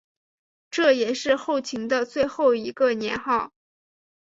[0.71, 3.51] 这也是后秦的最后一个年号。